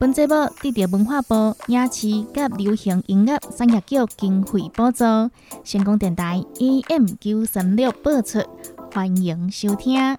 [0.00, 2.26] 本节目得到文化部影视及
[2.56, 5.04] 流行音乐产业局经费补助，
[5.62, 8.38] 成功电台 AM 九三六播出，
[8.94, 10.16] 欢迎收听。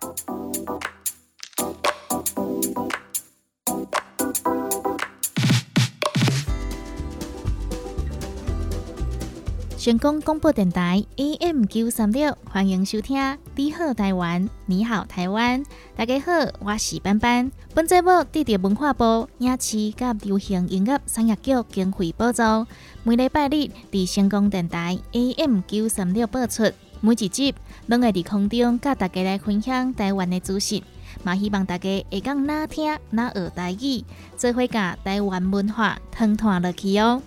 [9.81, 13.20] 成功广播电台 AM 九三六，欢迎收听
[13.55, 15.63] 《你好台湾》，你好台湾，
[15.95, 17.52] 大家好，我是班班。
[17.73, 22.44] 本节目得到文化部影视及流行音乐产业局经费补助，
[23.02, 26.71] 每礼拜日伫成功电台 AM 九三六播出。
[26.99, 27.55] 每一集
[27.88, 30.84] 拢会伫空中甲大家来分享台湾的资讯，
[31.24, 34.05] 嘛希望大家会讲哪听哪学台语，
[34.37, 37.20] 做伙甲台湾文化通传落去哦。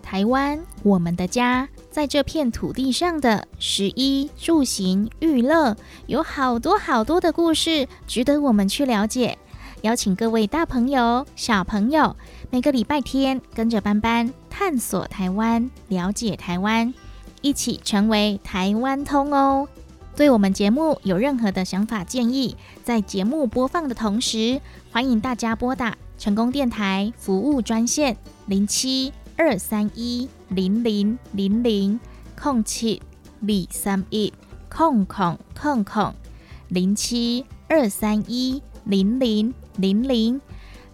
[0.00, 1.68] 台湾，我们的家。
[1.90, 9.36] 在这片土地上的食衣住行娱乐，有好多好多的故事，值得我们去了解。
[9.82, 12.14] 邀请各位大朋友、小朋友，
[12.50, 16.94] 每个礼拜天跟着班班探索台湾，了解台湾，
[17.42, 19.66] 一起成为台湾通哦。
[20.14, 24.60] 对我们节目有任何的想法建议，在节目播放的同时，
[24.92, 29.12] 欢迎大家拨打成功电台服务专线零七。
[29.36, 32.00] 二三一零零零零
[32.36, 33.00] 空七
[33.40, 34.32] 二三一
[34.68, 36.12] 空空空空
[36.68, 40.40] 零七二三一零零零零，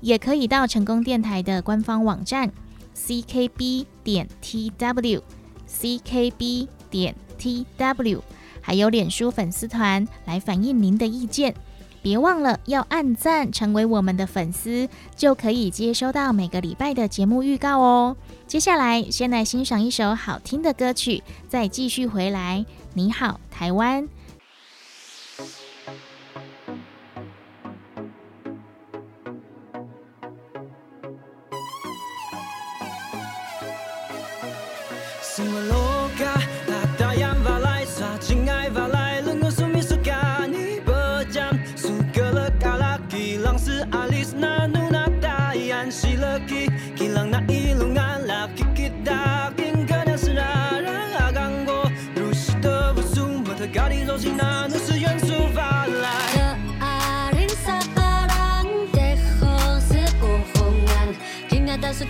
[0.01, 2.53] 也可以到成功电台的官方网站
[2.95, 5.23] ckb 点 tw
[5.67, 8.21] ckb 点 tw，
[8.61, 11.55] 还有脸书粉丝团来反映您的意见。
[12.03, 18.17] 别忘了要按赞，成为我们的粉丝，就可以接收到每个礼拜的节目预告哦。
[18.47, 22.65] 接下来，先来欣赏一首好听的歌曲，再继续回来。
[22.95, 24.09] 你好，台湾。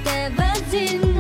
[0.05, 1.16] Never in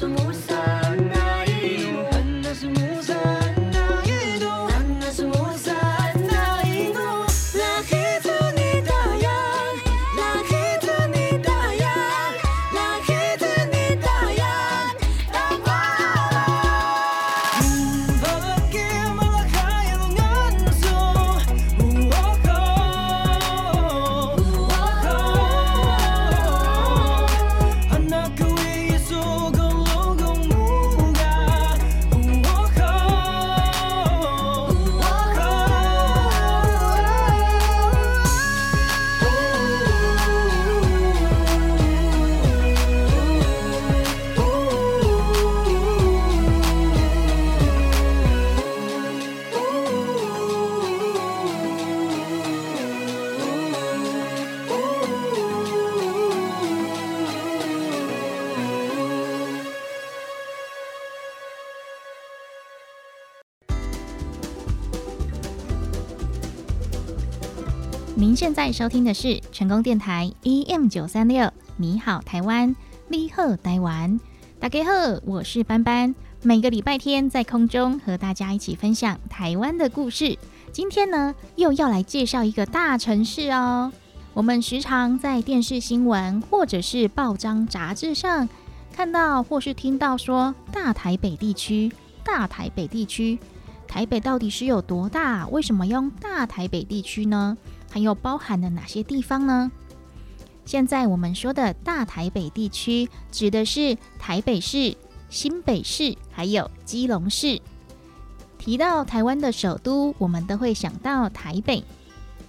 [0.00, 0.49] some more.
[68.60, 72.76] 在收听的是成功电台 EM 九三六，你好台湾，
[73.08, 74.20] 你好台湾，
[74.58, 74.90] 大家好，
[75.24, 76.14] 我是班班。
[76.42, 80.36] 每个礼拜天在空中和大家一起分享台湾的故事。
[80.72, 83.90] 今天呢，又要来介绍一个大城市哦。
[84.34, 88.46] 我们时常在电视新闻或者是报章杂志上
[88.92, 91.90] 看到或是听到说大台北地区，
[92.22, 93.38] 大台北地区。
[93.88, 95.48] 台北到底是有多大？
[95.48, 97.56] 为什么用大台北地区呢？
[97.90, 99.70] 还有包含了哪些地方呢？
[100.64, 104.96] 现在我们说的大台北地区，指的是台北市、
[105.28, 107.60] 新北市还有基隆市。
[108.56, 111.82] 提到台湾的首都，我们都会想到台北。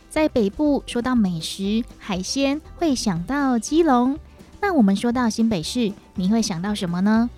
[0.10, 4.20] 在北部说到美食海鲜，会想到基隆。
[4.60, 7.30] 那我们说到新北市，你会想到什么呢？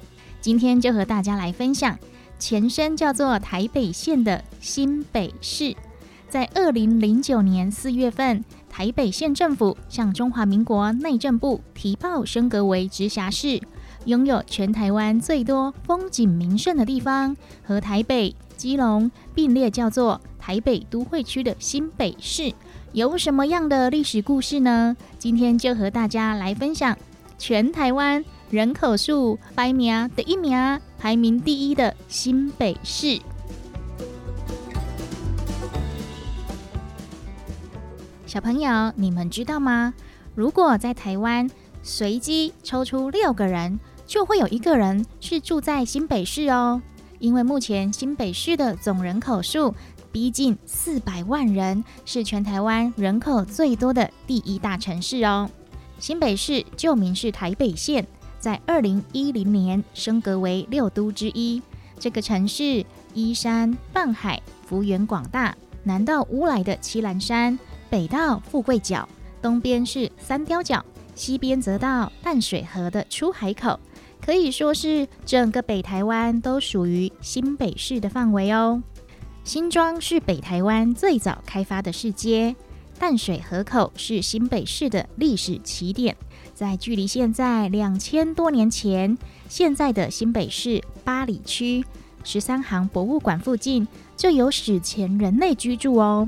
[0.42, 1.98] 今天就和大家来分享。
[2.40, 5.74] 前身叫做台北县的新北市，
[6.34, 13.62] 在二零零九年四月份，台北县政府向中华民国内政部提报升格为直辖市，
[14.06, 22.52] 拥有全台湾最多风景名胜的地方，和台北、基隆并列，叫做台北都会区的新北市。
[22.94, 24.98] 有什么样的历史故事呢？
[25.20, 26.98] 今天就和大家来分享
[27.38, 28.26] 全台湾。
[28.50, 33.20] 人口数排名第一名，排名第一的新北市。
[38.34, 39.94] 小朋友，你们知道吗？
[40.34, 41.48] 如果在台湾
[41.84, 46.82] 随机抽出六个人，就会有一个人是住在新北市哦。
[47.20, 49.76] 因为目前新北市的总人口数
[50.12, 55.48] 逼近四百万人，是全台湾人口最多的第一大城市哦。
[56.00, 58.04] 新北市旧名是台北县。
[58.40, 61.62] 在二零一零年升格为六都之一。
[62.00, 67.60] 这个城市依山傍海，幅员广大，南到乌来的七兰山，
[67.94, 69.08] 北到富贵角，
[69.40, 70.84] 东边是三雕角，
[71.14, 73.80] 西边则到淡水河的出海口，
[74.20, 78.82] 可以说是整个北台湾都属于新北市的范围哦。
[79.44, 82.56] 新庄是北台湾最早开发的市街，
[82.98, 86.18] 淡水河口是新北市的历史起点。
[86.56, 89.16] 在距离现在两千多年前，
[89.48, 91.86] 现在的新北市八里区
[92.24, 96.28] 十三行博物馆附近就有史前人类居住哦。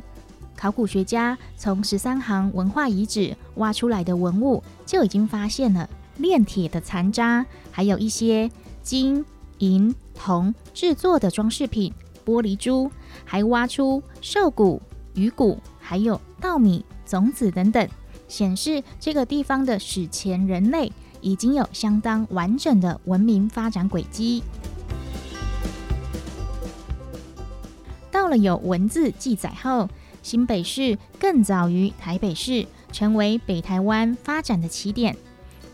[0.57, 8.49] 考古学家从十三行文化遗址挖出来的文物，就已经发现了炼铁的残渣，还有一些
[8.81, 9.23] 金
[9.59, 11.93] 银铜制作的装饰品、
[12.25, 12.89] 玻璃珠，
[13.23, 14.81] 还挖出兽骨、
[15.13, 17.87] 鱼骨，还有稻米种子等等。
[18.27, 24.41] 显示这个地方的史前人类已经有相当完整的文明发展轨迹。
[28.09, 29.87] 到了有文字记载后，
[30.25, 35.15] 新北市更早于台北市成为北台湾发展的起点。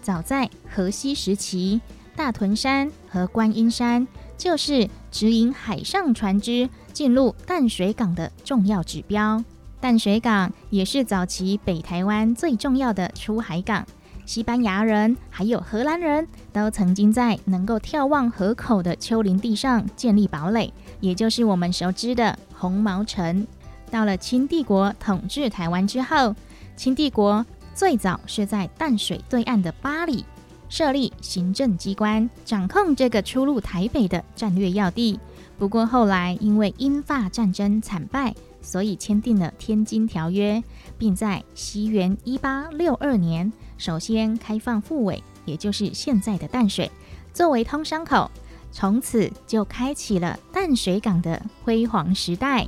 [0.01, 1.79] 早在河西时期，
[2.17, 4.05] 大屯山和观音山
[4.38, 9.41] 就是指引海上船只进入淡水港的重要指标。
[9.79, 13.88] 淡水港也是早期北台湾最重要的出海港，
[14.25, 23.48] 西班牙人还有荷兰人都曾经在能够眺望河口的丘陵地上建立堡垒，也就是我们熟知的红毛城。
[23.91, 26.33] 到了清帝国统治台湾之后，
[26.75, 27.45] 清帝国
[27.75, 30.25] 最早是在淡水对岸的巴黎
[30.69, 35.19] 设立行政机关，掌控这个出入台北的战略要地。
[35.60, 38.33] 不过后来因为英法战争惨败。
[38.63, 40.53] 所以签订了《天津条约》，
[40.95, 46.91] 并在西元一八六二年首先开放富尾，也就是现在的淡水，
[47.33, 48.29] 作为通商口，
[48.71, 52.67] 从此就开启了淡水港的辉煌时代。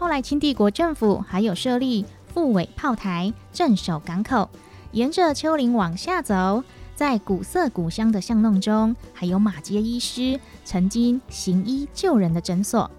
[0.00, 4.48] 后来清帝国政府还有设立副尾炮台镇守港口，
[4.92, 6.64] 沿着丘陵往下走，
[6.94, 12.90] 在古色古香的巷弄中，还有马街医师曾经行医救人的诊所。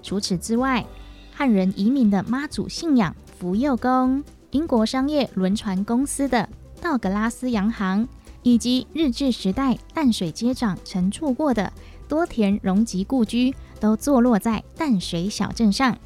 [0.00, 0.86] 除此之外，
[1.32, 6.48] 汉人移民的妈祖信仰福佑宫、英国商业轮船公司的
[6.80, 8.06] 道格拉斯洋行，
[8.44, 11.72] 以及日治时代淡水街长曾住过的
[12.06, 15.98] 多田荣吉故居，都坐落在淡水小镇上。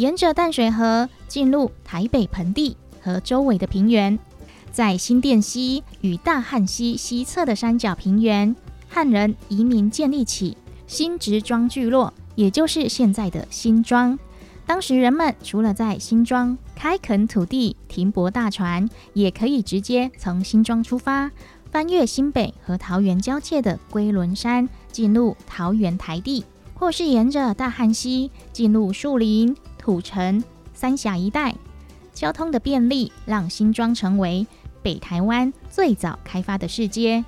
[0.00, 4.18] 沿着淡水河进入台北盆地和周围的平原，
[4.72, 8.56] 在新店溪与大汉溪西侧的山脚平原，
[8.88, 12.14] 汉人移民建立起新植庄聚落。
[12.34, 14.18] 也就是现在的新庄。
[14.64, 21.30] 当时人们除了在新庄开垦土地、停泊大船，也可以直接从新庄出发，
[21.70, 30.44] 翻越新北和桃园交界的龟仑山，进入桃园台地，或是沿着大汉溪进入树林、土城、
[30.74, 31.54] 三峡一带。
[32.12, 34.46] 交通的便利让新庄成为
[34.82, 37.24] 北台湾最早开发的市街。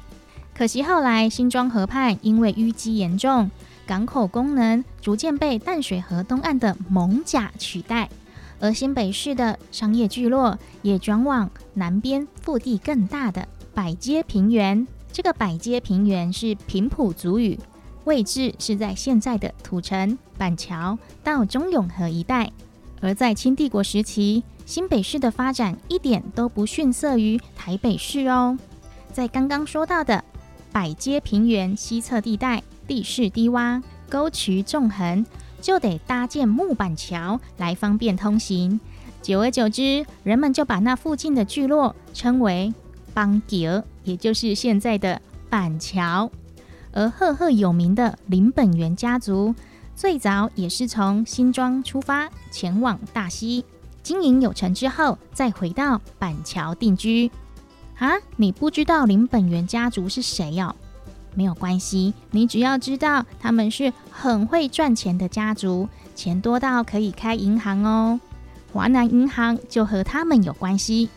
[0.54, 3.50] 可惜后来新庄河畔因为淤积严重，
[3.86, 8.10] 港口功能逐渐被淡水河东岸的蒙甲取代，
[8.60, 14.86] 而新北市的商业聚落也转往南边腹地更大的百街平原。
[15.10, 17.58] 这个百街平原是平埔族语，
[18.04, 22.50] 位置是在现在的土城、板桥到中永和一带。
[23.00, 28.56] 而在清帝国时期，新北市的发展一点都不逊色于台北市哦。
[29.12, 30.24] 在刚刚说到的
[30.70, 35.26] 百街平原西侧地带，地势低洼，沟渠纵横，
[35.60, 38.80] 就得搭建木板桥来方便通行。
[39.20, 42.72] 久而久之，人们就把那附近的聚落称为
[43.12, 46.30] 邦桥，也就是现在的板桥。
[46.92, 49.54] 而赫赫有名的林本源家族，
[49.96, 53.64] 最早也是从新庄出发，前往大溪。
[54.02, 57.30] 经营有成之后，再回到板桥定居。
[57.98, 60.74] 啊，你不知道林本源家族是谁哦？
[61.34, 68.20] 没有关系，你只要知道他们是很会赚钱的家族，钱多到可以开银行哦。
[68.72, 71.08] 华南银行就和他们有关系。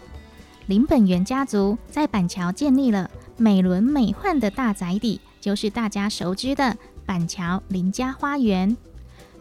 [0.67, 6.75] 林本源家族在板桥建立了美轮美奂的大宅邸，就是大家熟知的
[7.05, 8.75] 板桥林家花园。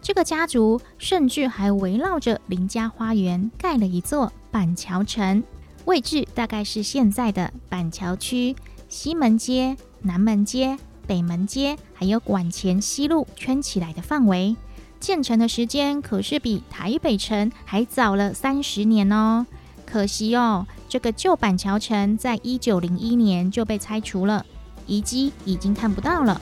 [0.03, 5.43] 这个家族甚至还围绕着林家花园盖了一座板桥城，
[5.87, 8.55] 位置大概是现在的板桥区
[8.87, 14.55] 西门街、南门街、北门街，还有馆前西路圈起来的范围。
[15.01, 19.47] 建成的时间可是比台北城还早了三十年哦。
[19.87, 24.45] 可惜哦，这个旧板桥城在一九零一年就被拆除了，
[24.87, 26.41] 遗迹已经看不到了。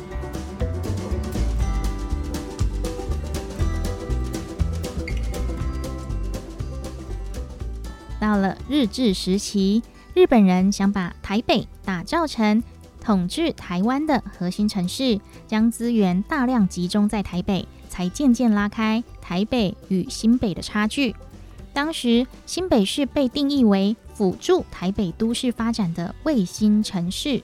[8.20, 9.82] 到了日治时期，
[10.14, 12.62] 日本人想把台北打造成
[13.00, 21.16] 统治台湾的核心城市，将资源大量集中在台北，才渐渐拉开台北与新北的差距。
[21.72, 27.42] 当时新北市被定义为辅助台北都市发展的卫星城市。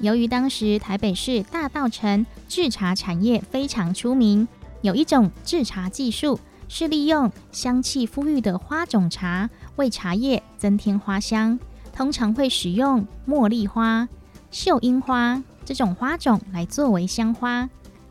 [0.00, 4.46] 由于当时台北市大稻城制茶产业非常出名，
[4.82, 6.38] 有一种制茶技术
[6.68, 9.48] 是利用香气馥郁的花种茶。
[9.76, 11.58] 为茶叶增添花香，
[11.92, 14.08] 通常会使用茉莉花、
[14.50, 17.68] 秀英花这种花种来作为香花，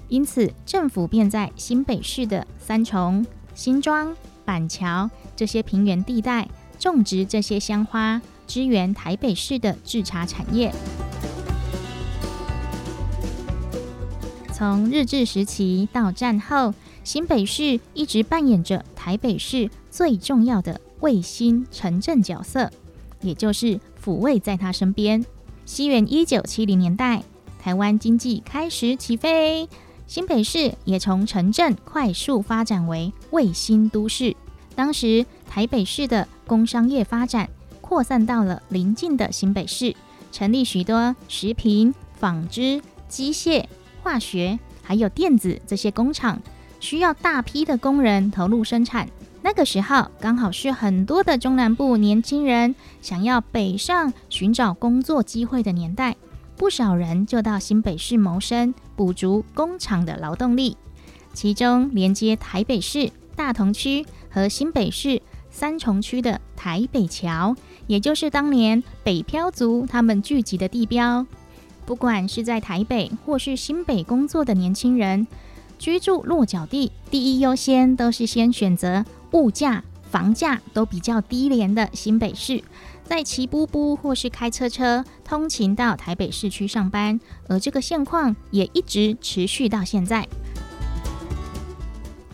[0.07, 3.25] 因此政府便在新北市的三重、
[3.55, 10.71] 新庄、板桥这些平原地带种植这些香花，支援台北市的制茶产业。
[14.57, 20.79] 从日治时期到战后，新北市一直扮演着台北市最重要的。
[21.01, 22.71] 卫星城镇角色，
[23.19, 25.25] 也就是抚慰在他身边。
[25.65, 27.21] 西元一九七零年代，
[27.61, 29.67] 台湾经济开始起飞，
[30.07, 34.33] 新北市也从城镇快速发展为卫星都市。
[34.73, 37.49] 当时台北市的工商业发展
[37.81, 39.93] 扩散到了邻近的新北市，
[40.31, 43.65] 成立许多食品、纺织、机械、
[44.05, 46.39] 化学还有电子这些工厂，
[46.79, 49.09] 需要大批的工人投入生产。
[49.41, 56.15] 那个时候刚好是很多的中南部年轻人想要北上寻找工作机会的年代，
[56.55, 60.77] 不少人就到新北市谋生，补足工厂的劳动力。
[61.33, 65.19] 其中连接台北市大同区和新北市
[65.49, 67.55] 三重区的台北桥，
[67.87, 71.25] 也就是当年北漂族他们聚集的地标。
[71.85, 75.27] 不管是在台北或是新北工作的年轻人，
[75.77, 79.05] 居住落脚地第一优先都是先选择。
[79.31, 82.63] 物价、房价都比较低廉的新北市，
[83.03, 90.25] 再骑步步或是开车车通勤到台北市区上班，而这个现况也一直持续到现在。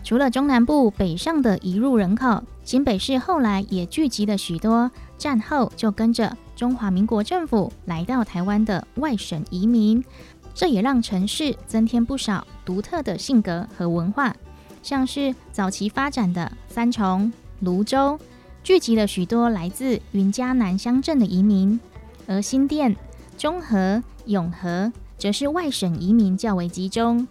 [0.03, 10.05] 除了中南部北上的移入人口，新北市后来也聚集了许多战后就跟着中华民国政府来到台湾的外省移民，
[10.53, 14.35] 这也让城市增添不少独特的性格和文化。
[14.83, 18.19] 像是早期发展的三重、泸州，
[18.63, 21.79] 聚集了许多来自云嘉南乡镇的移民；
[22.27, 22.95] 而新店、
[23.39, 27.27] 中和、永和则是外省移民较为集中。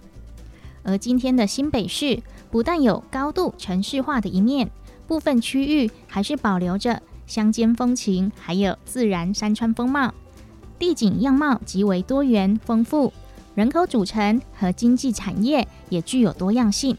[0.82, 2.20] 而今天的新北市，
[2.50, 4.72] 不但有高度城市化的一面，
[5.06, 10.12] 部分区域还是保留着乡间风情，还有自然山川风貌，
[10.80, 13.12] 地景样貌极为多元丰富，
[13.54, 16.99] 人口组成和经济产业也具有多样性。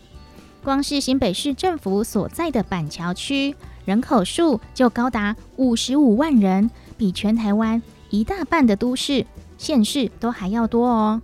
[0.63, 9.25] 光是新北市政府所在的板桥区，人口数就高达五十五万人，比全台湾一大半的都市
[9.57, 11.21] 县市都还要多哦。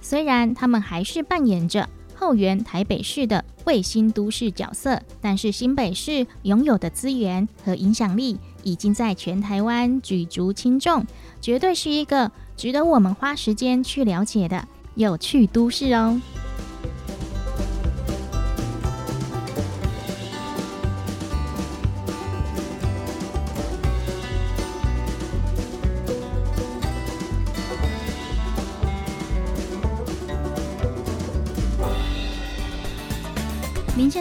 [0.00, 11.04] 虽然他们还是扮演着后援台北市的卫星都市角色，但是新北市拥有的资源和影响力已经在全台湾举足轻重，
[11.40, 16.20] 绝对是一个值得我们花时间去了解的有趣都市哦。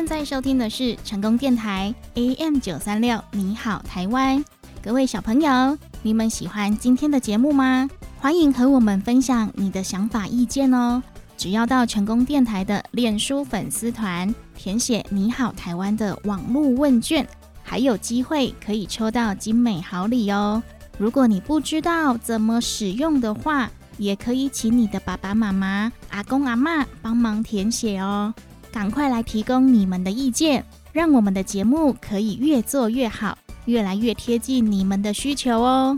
[0.03, 4.43] 现在收听的是成功电台 AM 九三六，你好台湾，
[4.83, 7.89] 各位小朋友，你们喜欢今天的节目吗？
[8.19, 11.01] 欢迎和我们分享你的想法意见哦。
[11.37, 17.25] 只要到成功电台的脸书粉丝团填写“你好台湾”的网络问卷，
[17.63, 20.61] 还有机会可以抽到精美好礼哦。
[20.97, 28.33] 如果你不知道怎么使用的话，也可以请你的爸爸妈妈、阿公阿妈帮忙填写哦。
[28.73, 35.97] 赶快来提供你们的意见，让我们的节目可以越做越好，越来越贴近你们的需求哦。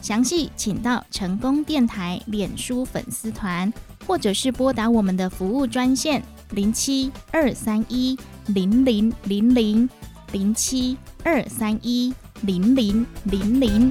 [0.00, 3.72] 详细请到成功电台脸书粉丝团，
[4.06, 9.90] 或者是拨打我们的服务专线零七二三一零零零零
[10.30, 13.90] 零七二三一零零零零。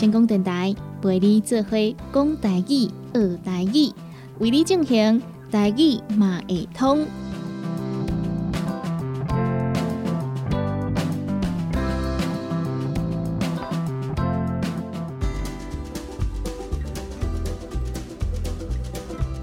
[0.00, 0.74] 成功电台。
[1.02, 1.76] 陪你做伙
[2.10, 3.92] 讲大语、学大语，
[4.38, 7.06] 为你进行大语嘛会通。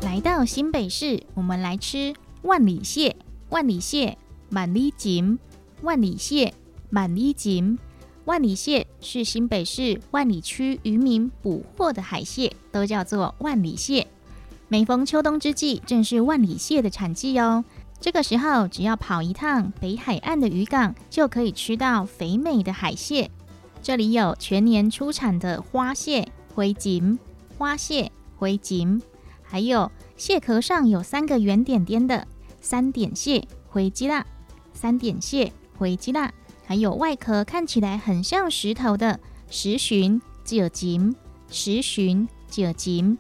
[0.01, 3.15] 来到新北市，我们来吃万里蟹。
[3.49, 4.17] 万里蟹，
[4.49, 5.37] 万里锦，
[5.83, 6.51] 万里蟹，
[6.89, 7.77] 万里锦。
[8.27, 14.05] 万里蟹是新北市万里区渔民捕获的海蟹，都叫做万里蟹。
[14.67, 17.63] 每逢秋冬之际，正是万里蟹的产季哦。
[18.01, 23.31] 这个时候，只要跑一趟北海岸的渔港，就可以吃到肥美的海蟹。
[23.81, 27.17] 这里有全年出产的花蟹、灰锦、
[27.57, 29.01] 花蟹、灰锦，
[29.41, 32.27] 还有蟹壳上有三个圆点点的
[32.59, 34.25] 三点蟹、灰基辣、
[34.73, 36.29] 三点蟹、灰基辣。
[36.67, 41.15] 还有外壳看起来很像石头的石鲟、九锦、
[41.49, 43.17] 石鲟、九锦、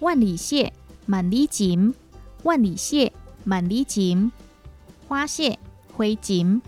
[0.00, 0.72] 万里蟹、
[1.06, 1.94] 满里锦、
[2.42, 3.12] 万里蟹、
[3.44, 4.32] 满里锦、
[5.06, 5.56] 花蟹、
[5.96, 6.60] 灰锦、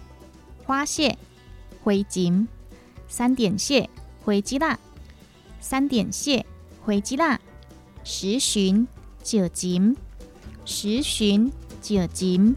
[0.64, 1.18] 花蟹、
[1.82, 2.46] 灰锦、
[3.08, 3.90] 三点蟹、
[4.24, 4.78] 灰鸡辣、
[5.58, 6.46] 三点蟹、
[6.84, 7.40] 灰鸡辣、
[8.04, 8.86] 石鲟、
[9.24, 9.96] 九锦、
[10.64, 11.50] 石鲟、
[11.82, 12.54] 九锦。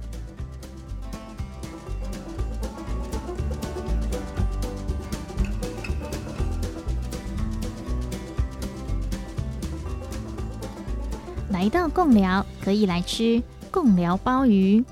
[11.63, 14.84] 来到贡寮，可以来吃贡寮鲍鱼、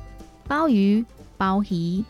[0.47, 1.05] 鲍鱼、
[1.36, 2.01] 鲍鱼、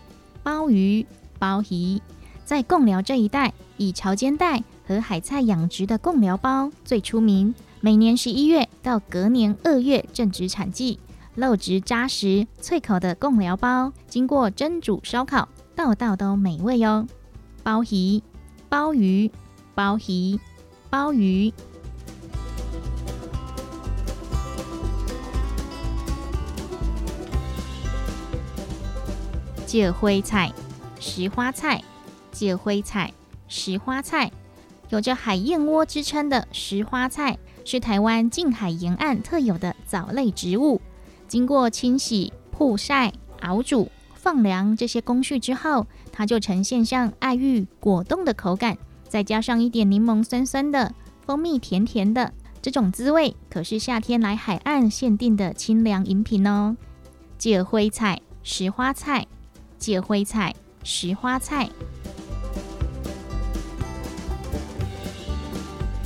[0.44, 1.04] 鲍鱼、
[1.40, 2.00] 鲍鱼。
[2.46, 7.56] 在贡寮这一带，以潮间带和海菜养殖的贡寮鲍最出名。
[7.80, 11.00] 每年十一月到隔年二月正值产季，
[11.34, 17.08] 肉质扎实、脆口的贡寮鲍，经过蒸煮烧烤，道道都美味哦。
[17.64, 18.22] 鲍鱼、
[18.70, 19.32] 鲍鱼、
[19.74, 20.40] 鲍鱼、
[20.92, 21.52] 鲍鱼。
[29.72, 30.52] 芥灰菜、
[31.00, 31.82] 石花菜、
[32.34, 33.14] 芥灰菜、
[33.48, 34.30] 石花菜，
[34.90, 40.82] 有着“海燕窝”之称的石花菜，是台湾近海沿岸特有的藻类植物。
[41.30, 50.94] 经过清洗、曝晒、熬煮、放凉这些工序之后，它就呈现像爱玉果冻的口感，再加上一点柠檬酸酸的、
[51.26, 56.76] 蜂蜜甜甜的，这种滋味可是夏天来海岸限定的清凉饮品哦。
[57.38, 59.28] 芥灰菜、石花菜。
[59.82, 61.68] 芥灰菜、石花菜，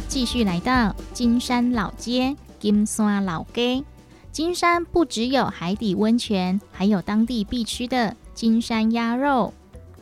[0.07, 3.83] 继续来到金山老街、金山老街。
[4.31, 9.53] 金山不只有海底温泉，还有当地必吃的金山鸭肉。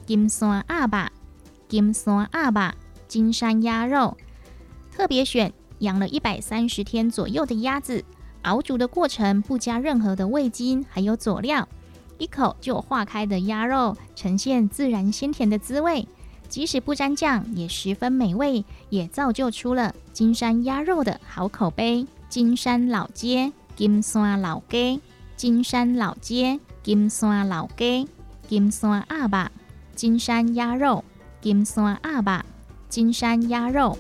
[0.06, 1.12] 金山阿爸，
[1.68, 2.76] 金山阿爸，
[3.08, 4.16] 金山鸭肉
[4.92, 8.06] 特别选养了一百三十天左右的鸭子，
[8.44, 11.68] 熬煮的过程不加任何的味精，还有佐料。
[12.24, 16.08] 一口就化开的鸭肉，呈现自然鲜甜的滋味，
[16.48, 22.08] 即使不沾酱也十分美味，也造就出了金山鸭肉的好口碑。
[22.30, 25.02] 金山老街，金山老街，
[25.36, 28.08] 金山老街、金山老街、
[28.48, 29.52] 金山阿爸、
[29.94, 31.04] 金山鸭肉、
[31.42, 32.46] 金山阿爸、
[32.88, 33.98] 金山鸭肉。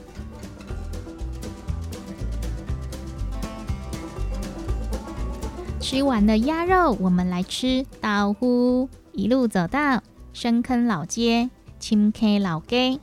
[5.83, 8.87] 吃完了鸭肉，我们来吃豆腐。
[9.11, 12.99] 一路走到深坑老街、青 K 老街，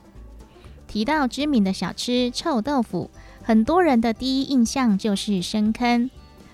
[0.87, 3.11] 提到知名的小吃臭豆腐，
[3.43, 6.09] 很多人的第一印象就是深坑。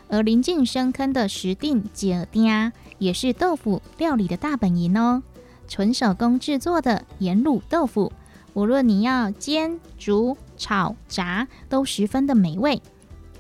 [0.10, 5.24] 而临近深坑的石定姐丁也是豆腐料理的大本营哦。
[5.70, 8.12] 纯手工制作的盐卤豆腐，
[8.54, 12.82] 无论你要煎、煮、炒、炸，都十分的美味。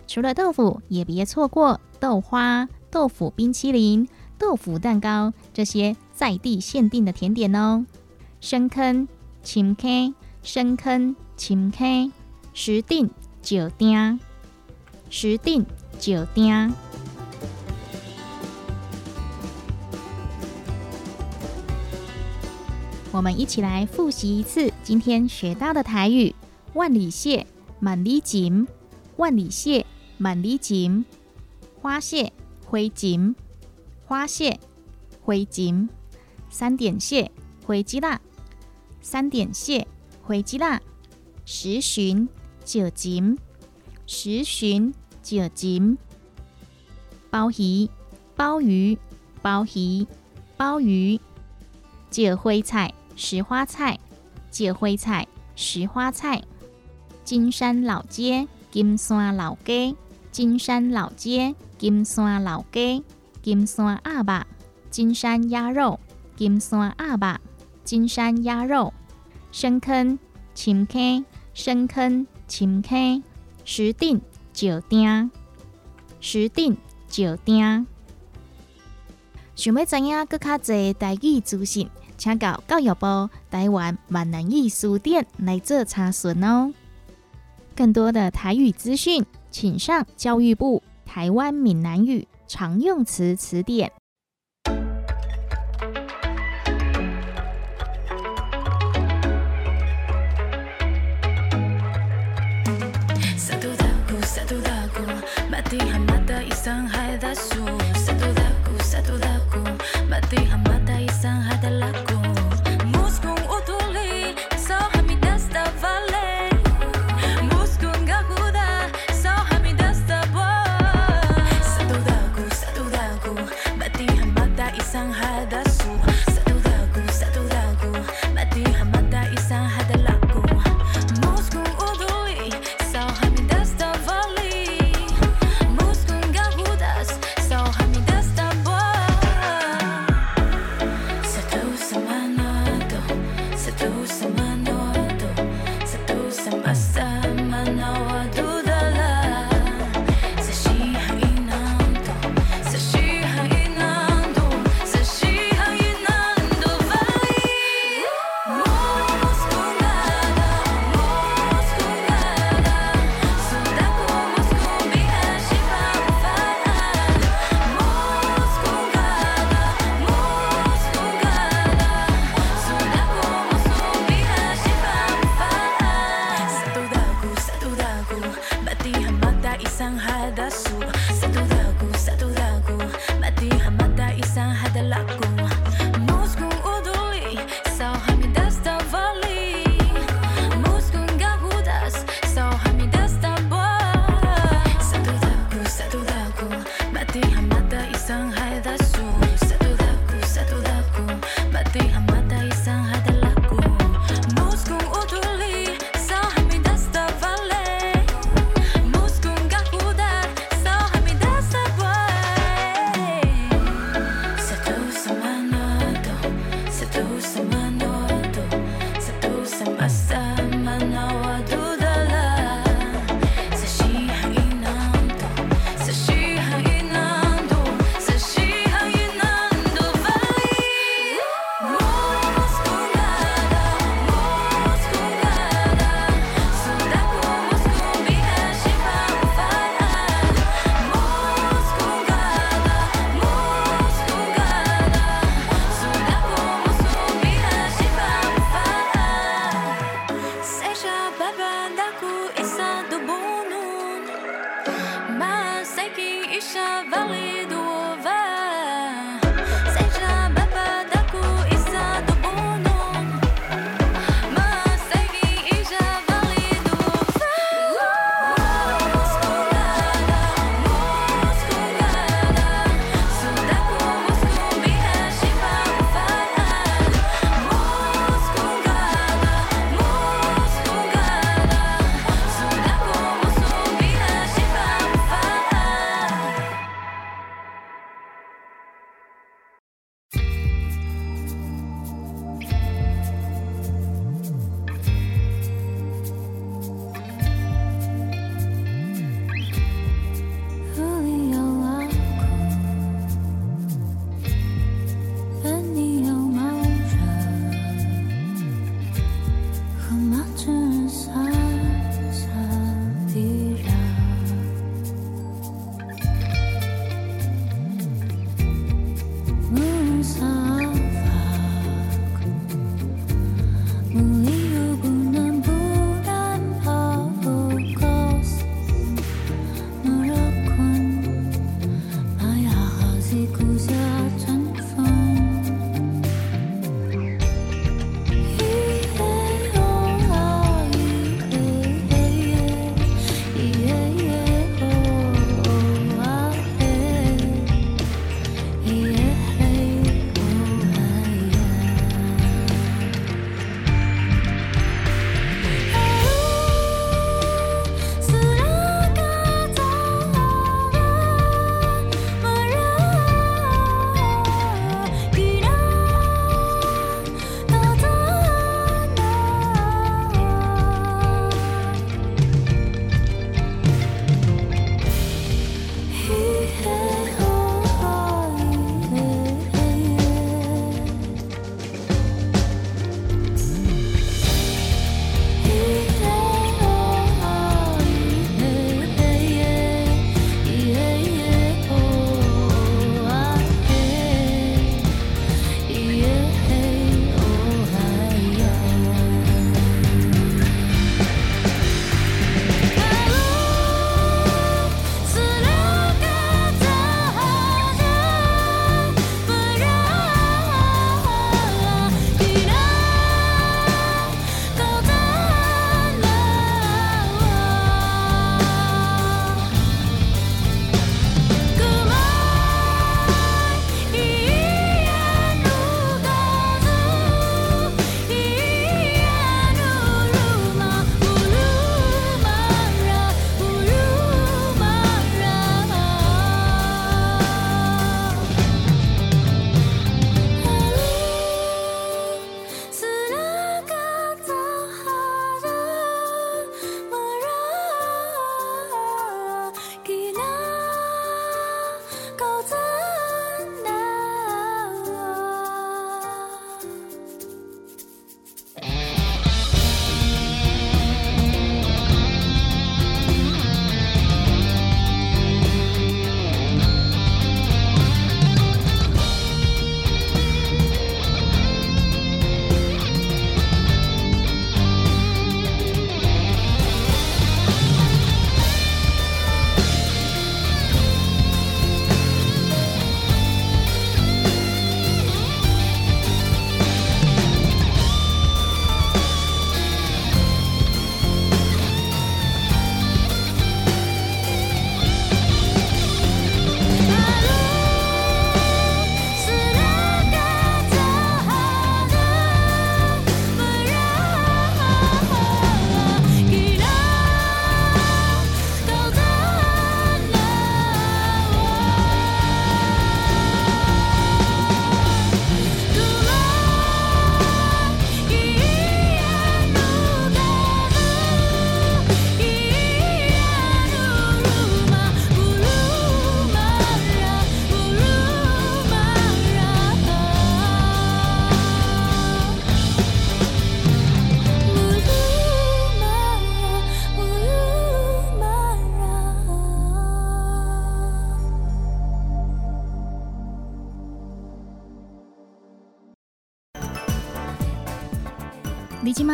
[0.07, 2.69] 除了豆腐，也别错过豆花。
[2.97, 7.85] 豆腐冰淇淋、豆腐蛋糕这些在地限定的甜点哦。
[8.41, 9.07] 深坑、
[9.43, 12.11] 青坑、深坑、青坑、
[12.55, 13.07] 石定、
[13.43, 14.19] 酒店、
[15.11, 15.63] 石定、
[15.99, 16.73] 酒店。
[23.11, 26.33] 我们一起来复习一次今天学到的台语：
[26.73, 27.45] 万里蟹、
[27.79, 28.67] 满里锦、
[29.17, 29.85] 万里蟹、
[30.17, 31.05] 满里锦、
[31.79, 32.33] 花蟹。
[32.69, 33.33] 灰烬、
[34.05, 34.59] 花蟹、
[35.23, 35.87] 灰烬、
[36.49, 37.31] 三点蟹、
[37.65, 38.19] 灰鸡辣、
[39.01, 39.87] 三点蟹、
[40.21, 40.81] 灰鸡辣、
[41.45, 42.27] 十旬、
[42.65, 43.37] 九锦、
[44.05, 45.97] 十旬、九锦、
[47.29, 47.89] 鲍鱼、
[48.35, 48.97] 鲍鱼、
[49.41, 50.05] 鲍鱼、
[50.57, 51.17] 鲍鱼、
[52.09, 53.97] 芥灰菜、石花菜、
[54.51, 55.25] 芥灰菜、
[55.55, 56.43] 石花菜、
[57.23, 59.95] 金山老街、金山老街、
[60.37, 61.55] 金山老街。
[61.79, 63.03] 金山老鸡、
[63.41, 64.45] 金山鸭肉、
[64.91, 65.99] 金山鸭肉、
[66.35, 67.43] 金山鸭肉、
[67.83, 68.93] 金山鸭肉、
[69.51, 70.19] 深坑、
[70.53, 73.23] 深坑、深坑、深坑、
[73.65, 74.21] 石定、
[74.53, 75.31] 酒店、
[76.19, 77.87] 石定、酒店。
[79.55, 86.71] 想要知影更较侪台语资讯，请到教育部台湾闽南语书店来做查询哦。
[87.75, 93.91] 更多的台语资讯，请上教育部台湾闽南语常用词词典。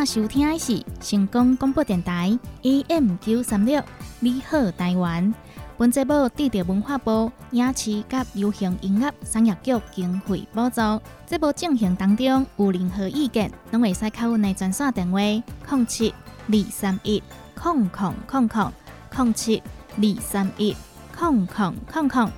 [0.06, 3.82] 收听的是成功广播电台 AM 九三六，
[4.20, 5.34] 你好台湾。
[5.78, 10.82] 本节目得到文化部影视及流行音乐产业局经费补助。
[11.26, 16.14] 节目进行当中有任何意见，拢会使靠阮的专线电话：零七
[16.48, 17.24] 二三一
[17.56, 18.74] 空空空空
[19.10, 19.64] 空七
[19.96, 20.76] 二三一
[21.18, 22.30] 空空空空。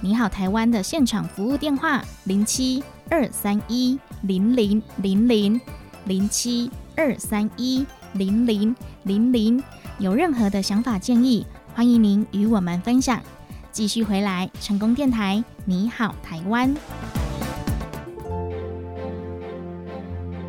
[0.00, 5.60] 你好台湾的现场服务电话：零七二三一零零零零
[6.04, 6.70] 零七。
[6.98, 9.62] 二三一零零零零，
[10.00, 13.22] 有任何的想法建议，欢迎您与我们分享。
[13.70, 16.74] 继续回来，成功电台，你好，台湾，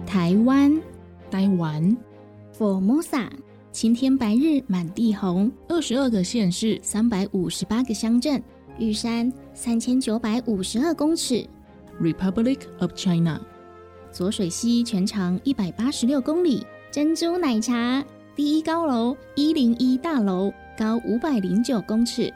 [0.08, 0.82] 台湾，
[1.30, 1.96] 台湾
[2.58, 3.30] ，Formosa，
[3.72, 8.42] 晴天白日满地红，二十二个县市，三百五十八个乡镇，
[8.80, 11.48] 玉山三千九百五十二公尺
[12.02, 13.40] ，Republic of China。
[14.12, 18.04] 左水溪全长一百八十六公里，珍珠奶茶
[18.36, 22.34] 第一高楼一零一大楼高五百零九公尺。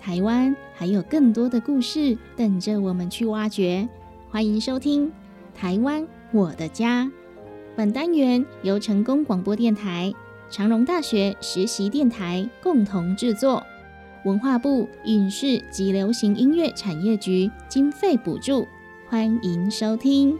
[0.00, 3.88] 台湾还有更多的故事等着我们去挖掘，
[4.30, 5.06] 欢迎收听
[5.54, 7.04] 《台湾我的家》。
[7.76, 10.12] 本单元由成功广播电台、
[10.50, 13.62] 长荣大学实习电台共同制作，
[14.24, 18.66] 文化部影视及流行音乐产业局经费补助。
[19.08, 20.38] 欢迎收听。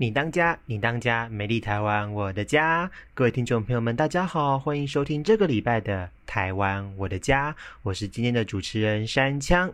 [0.00, 2.88] 你当家，你当家，美丽台湾，我的家。
[3.14, 7.50] 各位听众朋友们，大家好，欢迎收听这个礼拜的《台湾我的家》，
[7.82, 9.68] 我是今天的主持人山枪。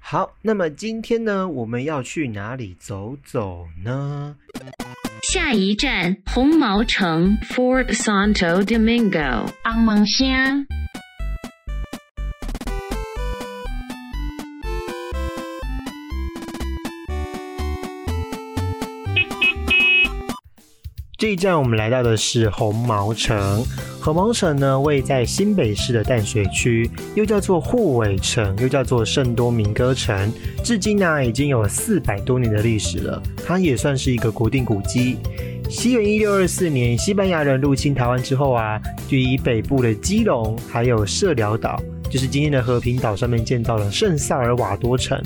[0.00, 4.34] 好，那么今天呢，我们要去哪里走走呢？
[5.24, 10.64] 下一站红毛城 （Fort Santo Domingo），昂蒙乡。
[21.18, 23.60] 这一站我们来到的是红毛城。
[24.00, 30.32] 红毛城呢，位在新北市的淡水区，又叫做护尾城，又叫做圣多明哥城。
[30.62, 33.20] 至今呢，已经有四百多年的历史了。
[33.44, 35.16] 它也算是一个国定古迹。
[35.68, 41.82] 西元一六二四年，西班牙人入侵台湾之后啊，就以北部的基隆还有社寮岛。
[42.10, 45.20] 就是今天的和平岛上面建造了圣萨尔瓦多城。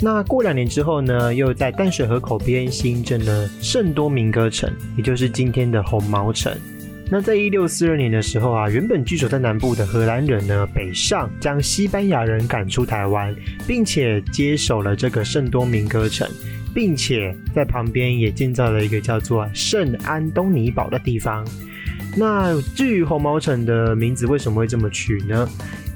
[0.00, 6.52] 那过两年之后呢，又在淡水河口边新建了圣多明哥城，也就是今天的红毛城。
[7.12, 13.34] 那在一六四二年的时候啊，原本居住在南部的荷兰人呢，北上将西班牙人赶出台湾，
[13.66, 16.26] 并且接手了这个圣多明哥城，
[16.72, 21.44] 并且在旁边也建造了一个叫做圣安东尼堡的地方。
[22.16, 25.48] 那至于红毛城的名字为什么会这么取呢？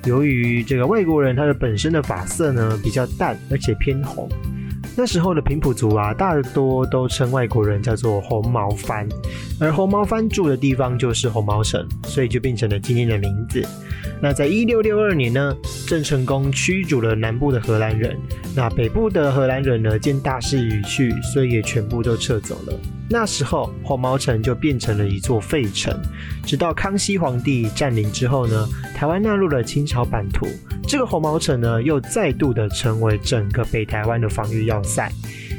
[0.05, 4.29] 由于这个外国人他的本身的发色呢比较淡，而且偏红。
[4.97, 9.09] 那时候的平埔族啊，大多都称外国人叫做红毛番，
[9.59, 13.67] 而红毛番住的地方就是红毛城，所以就变成了今天的名字。
[14.21, 15.57] 那在一六六二年呢，
[15.89, 18.17] 郑成功驱逐了南部的荷兰人，
[18.55, 22.79] 那北部的荷兰人呢见大势已去，所以也全部都撤走了。
[23.15, 25.97] 那时候红毛城就变成了一座废城，
[26.45, 30.49] 直到康熙皇帝占领之后呢，台湾纳入了清朝版图，
[30.83, 35.09] 这个红毛城呢又再度的成为整个北台湾的防御要塞。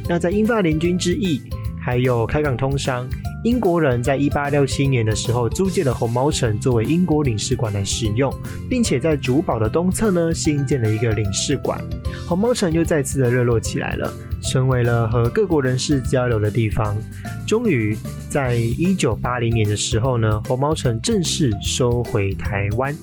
[0.05, 1.41] 那在英法联军之役，
[1.85, 3.07] 还有开港通商。
[3.43, 8.33] 英国人在一八六七年的时候租借了红毛城作为英国领事馆来使用，
[8.67, 11.79] 并且在主堡的东侧呢新建了一个领事馆，
[12.27, 14.11] 红毛城又再次的热络起来了，
[14.41, 16.97] 成为了和各国人士交流的地方。
[17.45, 17.95] 终于
[18.31, 22.95] 在一九八零年的时候呢，红毛城正式收回台湾。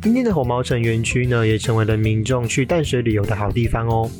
[0.00, 4.10] 今天的红毛城园区呢，也成为了民众去淡水旅游的好地方哦。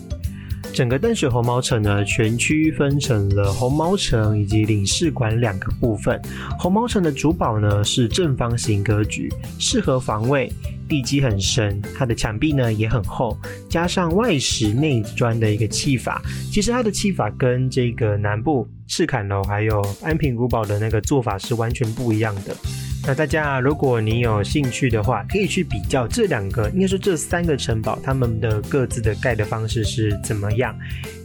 [0.75, 6.21] 整个淡水红毛城呢，全区分成了红毛城以及领事馆两个部分。
[6.59, 10.53] 红毛城的主堡呢是正方形格局，适合防卫，
[10.89, 13.39] 地基很深，它的墙壁呢也很厚，
[13.71, 16.21] 加上外石内砖的一个砌法。
[16.51, 22.53] 其实它的砌法跟这个南部赤坎楼还有安平古堡的那个做法是完全不一样的。
[23.07, 30.75] 那大家，如果你有兴趣的话，可以去比较这两个，应该说这三个城堡，他们的各自的盖的方式是怎么样，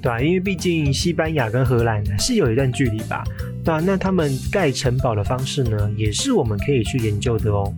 [0.01, 0.19] 对吧？
[0.19, 3.23] 因为毕竟西班牙跟荷兰是有一段距离吧，
[3.63, 3.81] 对吧？
[3.85, 7.73] 那他们盖城堡的方式呢，也是我们可以去研究的哦。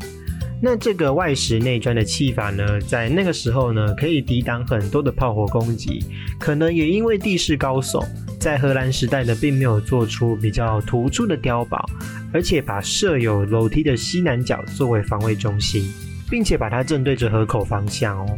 [0.64, 6.06] 那这个外石内砖的砌法呢，在那个时候呢，可以抵挡很多的炮火攻击，
[6.40, 8.06] 可能也因为地势高耸。
[8.40, 11.84] 在荷兰时代呢，并没有做出比较突出的碉堡，
[12.32, 15.84] 而且把设有楼梯的西南角作为防卫中心，
[16.30, 18.38] 并且把它正对着河口方向哦。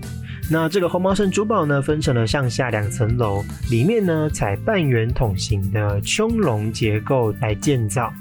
[0.49, 8.13] 那这个红毛城主堡呢，分成了上下两层楼，里面呢采半圆筒形的穹隆结构来建造。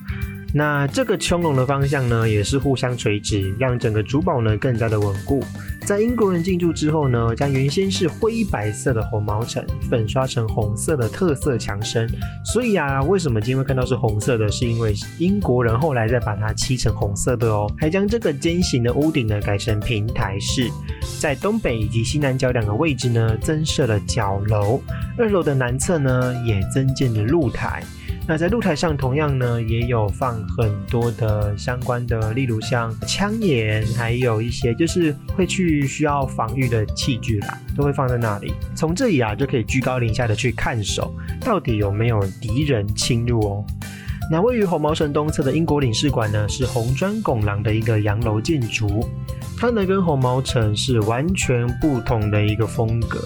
[0.55, 5.43] 那这个穹隆的方向呢，也是互相垂直，让整个主堡呢更加的稳固。
[5.85, 12.09] 在英国人进驻之后呢，将原先是灰白色的红毛城粉刷成红色的特色墙身。
[12.45, 14.51] 所以啊，为什么今天会看到是红色的？
[14.53, 17.67] 是因为英国人后来再把它漆成红色的哦。
[17.79, 20.71] 还将这个尖形的屋顶呢改成平台式，
[21.19, 24.81] 在东北以及西南角两个位置呢增设了角楼，
[25.17, 27.83] 二楼的南侧呢也增建了露台。
[28.25, 38.55] 那在露台上，同样呢，也有放很多的相关的，例如像枪眼，还有一些就是会去需要防御的器具啦，都会放在那里。
[38.77, 43.65] 从这里啊，就可以居高临下的去看守，到底有没有敌人侵入哦。
[44.31, 49.05] 那位于红毛城东侧的英国领事馆呢，是红砖拱廊的一个洋楼建筑，
[49.59, 53.21] 它呢跟红毛城是完全不同的一个风格。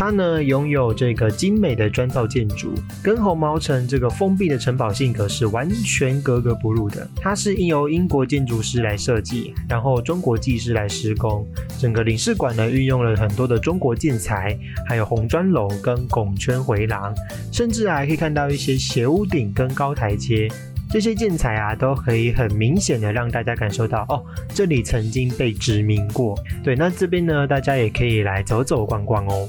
[0.00, 2.72] 它呢拥有这个精美的砖造建筑，
[3.02, 7.06] 跟红毛城这个封闭的城堡性格是完全格格不入的。
[7.16, 11.46] 它是应由英国建筑师来设计，然后中国技师来施工。
[11.78, 17.14] 整个领事馆呢运用了很多的中国建材，还有红砖楼跟拱圈回廊，
[17.52, 20.48] 甚至还可以看到一些斜屋顶跟高台阶。
[20.88, 26.34] 这些建材啊，都可以很明显的让大家感受到哦，这里曾经被殖民过。
[26.64, 29.46] 对，那这边呢，大家也可以来走走逛逛哦。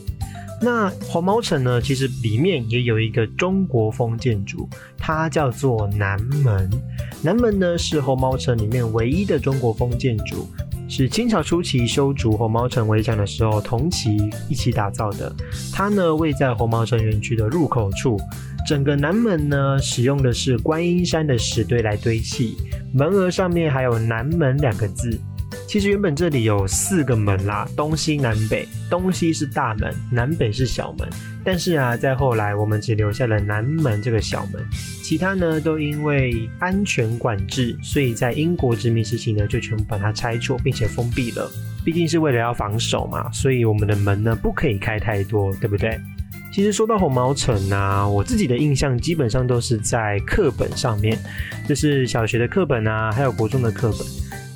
[0.64, 6.70] 那红毛城呢，其实里面也有一个中国风建筑，它叫做南门。
[7.24, 10.48] 南门呢是红毛城里面唯一的中国风建筑，
[10.88, 15.34] 是清朝初期修筑红毛城围墙的时候同期一起打造的。
[15.74, 18.20] 它呢位在红毛城园区的入口处。
[18.68, 22.56] 整个南门呢，使用的是观音山的石堆来堆砌，
[22.94, 25.20] 门额上面还有“南门”两个字。
[25.72, 31.08] 其实原本这里有四个门啦，东西南北，东西是大门，南北是小门。
[31.46, 34.62] 但是啊，在后来我们只留下了南门这个小门，
[35.02, 41.50] 其他呢都因为安全管制，所以在英国殖民时期呢就全部把它拆除并且封闭了。
[41.86, 45.98] 毕竟是为了要防守嘛，所以我们的门呢不可以开太多，对不对？
[46.52, 51.18] 其实说到红毛城啊，我自己的印象基本上都是在课本上面，
[51.66, 54.06] 就是小学的课本啊，还有国中的课本。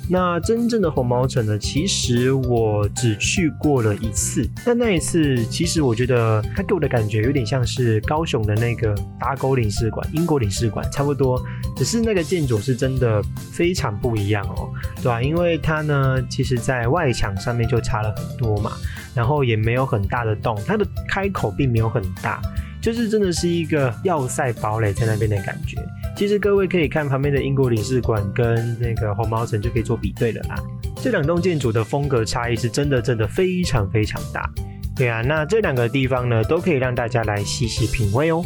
[0.08, 1.58] 那真正的红毛城呢？
[1.58, 11.42] 其实我只去过了一次，但那一次其实我觉得它给我的感觉有点像是高雄的那个打狗领事馆、英国领事馆差不多，
[11.76, 13.20] 只是那个建筑是真的
[13.52, 15.20] 非常不一样哦，对吧？
[15.20, 18.72] 因为它呢，其实在外墙上面就差了很多嘛，
[19.14, 22.40] 然后也没有很大的洞，它的开口并没有很大。
[22.78, 25.76] 就是真的是一个要塞堡垒在那边的感觉。
[26.16, 30.56] 其实各位可以看旁边的英国领事馆跟那个红毛城就可以做比对了啦。
[30.96, 34.50] 这两栋建筑的风格差异是真的真的非常非常大。
[34.96, 38.42] 对啊，那这两个地方呢都可以让大家来细细品味哦。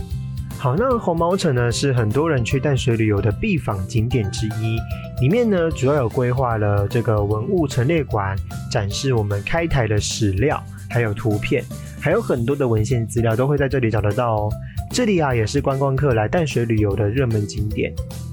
[0.59, 4.77] 好，那红毛城呢是很多人去淡水旅游的必访景点之一，
[5.21, 8.37] 里面呢主要有规划了这个文物陈列馆，
[8.69, 10.61] 展示我们开台的史料，
[10.91, 11.65] 还有图片。
[12.01, 14.53] 还有很多的文献资料都会在这里找得到哦。
[14.93, 17.93] 这里啊也是观光客来淡水旅游的热门景点。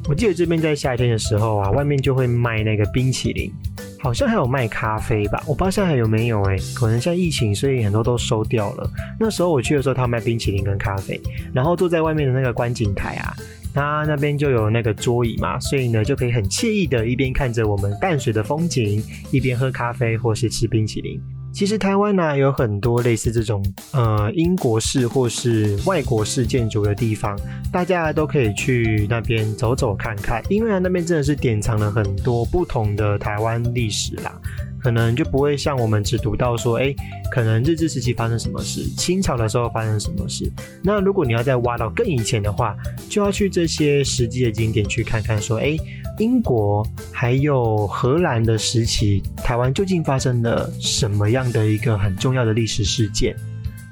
[0.10, 3.52] 我记得这边在夏天的时候啊，外面就会卖那个冰淇淋，
[4.00, 8.90] 好像还有卖咖啡吧，我不知道现在还有没有哎，可能现在疫情，所以很多都收掉了。
[9.20, 11.20] 那时候我去的时候，他卖冰淇淋跟咖啡，
[11.54, 13.36] 然后坐在外面的那个观景台啊，
[13.74, 21.22] 他那边就有那个桌椅嘛，所以呢就可以很惬意的一边看着我们淡水的风景，一边喝咖啡或是吃冰淇淋。
[21.58, 27.36] 其实台湾呢有很多类似这种呃英国式或是外国式建筑的地方，
[27.72, 34.40] 大家都可以去那边走走看看，因为啊那边真的是典藏了很多不同的台湾历史啦。
[34.80, 36.94] 可能就不会像我们只读到说，哎，
[37.32, 40.52] 可能日治时期发生什么事，清朝的时候发生什么事。
[40.84, 42.76] 那如果你要再挖到更以前的话，
[43.10, 45.78] 就要去这些实际的景点去看看，说，哎，
[46.20, 53.36] 英国还有荷兰的时期，台湾究竟发生了什么样的一个很重要的历史事件？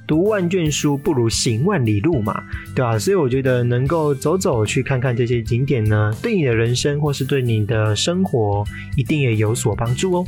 [0.07, 2.43] 读万卷书不如行万里路嘛，
[2.75, 2.99] 对吧？
[2.99, 8.63] 所以我觉得能够走走去看看这些景点呢，对你的人生或是对你的生活，
[8.95, 10.25] 一定也有所帮助哦。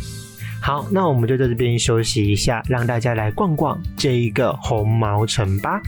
[0.62, 5.82] 好，那我们就在这边休息一下，让大家来逛逛这一个红毛城吧。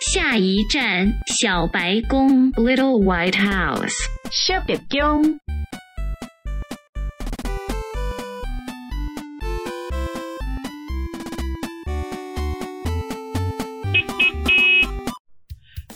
[0.00, 4.04] 下一站，小白宫 （Little White House）。
[4.30, 5.40] 小白宫。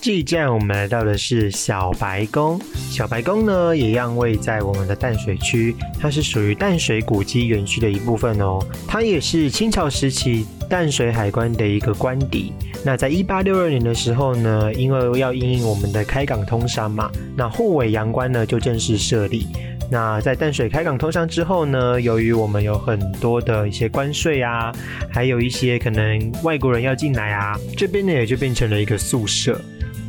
[0.03, 2.59] 这一站我们来到的是小白宫。
[2.91, 8.59] 小白宫呢，也一样位在我们的淡水区，它是属于淡水古迹园区的一部分哦。
[8.89, 12.51] 它也是清朝时期淡水海关的一个官邸。
[12.83, 19.47] 那在一八六二年的时候呢，因为要应应我们的开港通商嘛，那护尾洋关呢就正式设立。
[19.91, 24.73] 那在淡水开港通商之后呢，由于我们有很多的一些关税啊，
[25.11, 29.61] 还有一些可能外国人要进来啊，这边呢也就变成了一个宿舍。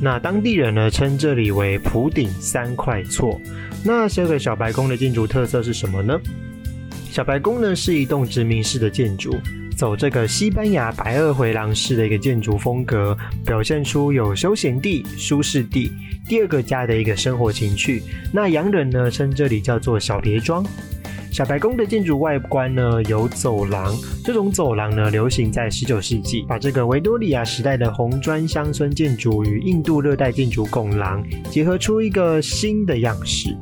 [0.03, 3.39] 那当地人呢称这里为普顶三块厝。
[3.83, 6.19] 那这个小白宫的建筑特色是什么呢？
[7.11, 9.37] 小白宫呢是一栋殖民式的建筑，
[9.77, 15.91] 走这个西班牙白二回廊式的一个建筑风格，表现出有休闲地、舒适地、
[16.27, 18.01] 第二个家的一个生活情趣。
[18.33, 20.65] 那洋人呢称这里叫做小别庄。
[21.31, 33.57] 小白宫的建筑外观呢有走廊，这种走廊呢流行在十九世纪，把这个维多利亚时代的红砖乡村建筑与印度热带建筑拱廊结合出一个新的样式。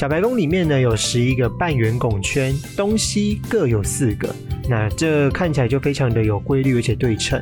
[0.00, 4.34] 小白宫里面呢有十一个半圆拱圈，东西各有四个，
[4.66, 7.38] 那这看起来就非常的有规律而且对称。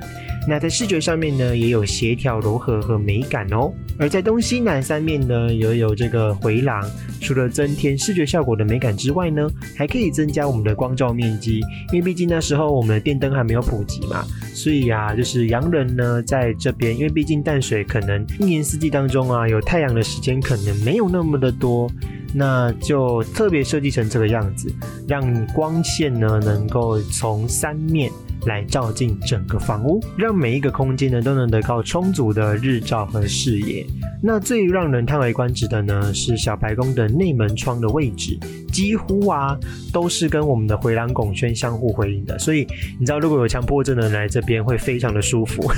[0.49, 3.73] 那在视觉上面呢，也有协调、柔和和美感哦。
[3.97, 6.83] 而在东西南三面呢，也有这个回廊，
[7.21, 11.61] 除了增添视觉效果的美感之外呢，还可以增加我们的光照面积。
[11.93, 21.89] 因为毕竟那时候我们的电灯还没有普及嘛，所以啊，就是洋人呢在这边，因为毕竟淡水可能一年四季当中啊，有太阳的时间可能没有那么的多，
[22.35, 24.73] 那就特别设计成这个样子，
[25.07, 28.11] 让光线呢能够从三面。
[28.47, 33.85] 来照进整个房屋，让每一个空间呢都能得到充足的日照和视野。
[34.23, 38.39] 那最让人叹为观止的呢，是小白宫的内门窗的位置，
[38.79, 39.59] 几乎啊
[39.93, 42.39] 都是跟我们的回廊拱圈相互回应的。
[42.39, 42.65] 所以
[43.01, 45.69] 你知道，如果有强迫症的人来这边，会非常的舒服。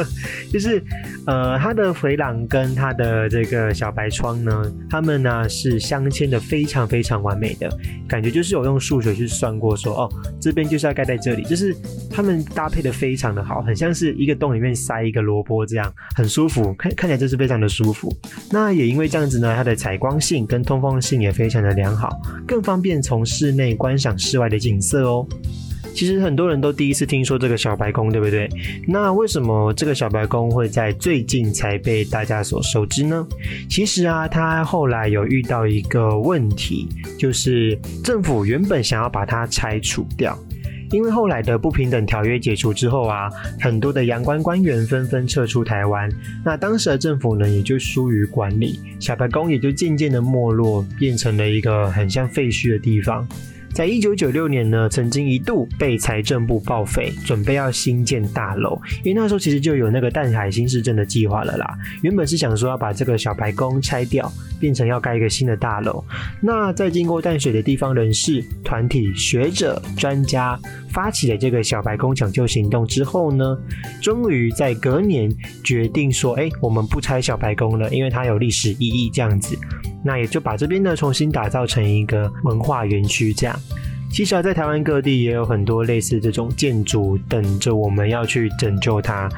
[0.52, 0.84] 就是
[1.26, 7.66] 呃，它的回廊跟它的这个小白窗呢，它们呢是镶嵌的非常非常完美的，
[8.06, 11.74] 感觉就是有用数学去算过，说哦，这边就是要盖在这里，就是
[12.10, 18.14] 它们搭配的非常的好，很像是一个洞里面塞一个萝卜这样，很舒服，看 看起来就是非常的舒服。
[18.52, 22.20] 那也因为这样子呢，它的采光性跟通风性也非常的良好，
[22.50, 25.24] 更方便从室内观赏室外的景色哦。
[25.94, 28.48] 其实很多人都第一次听说这个小白宫，对不对？
[28.88, 33.24] 那为什么这个小白宫会在最近才被大家所熟知呢？
[33.68, 40.36] 其实啊，它后来有遇到一个问题，就是政府原本想要把它拆除掉。
[40.92, 43.30] 因为后来的不平等条约解除之后啊，
[43.60, 46.10] 很多的阳关官员纷纷撤出台湾，
[46.44, 53.26] 那当时的政府呢也就疏于管理，小白宫也就渐渐的没落，变成了一个很像废墟的地方。
[53.72, 58.78] 在一九九六年呢，曾经一度被财政部报废，准备要新建大楼。
[59.04, 61.78] 因为那时候其实就有那个淡海新市镇的计划了啦。
[62.02, 66.04] 原本是想说要把这个小白宫拆掉，变成要盖一个新的大楼。
[66.40, 70.58] 那在经过淡水的地方人士、团体、学者、专家
[70.90, 73.56] 发起了这个小白宫抢救行动之后呢，
[74.02, 79.56] 终于在隔年决定说：“哎，我们不拆小白宫了，因为它有历史意义。”这样子。
[80.02, 83.58] 那也就把这边呢重新打造成一个文化园区，这样。
[84.10, 89.28] 其实啊，在台湾各地也有很多类似这种建筑，等着我们要去拯救它。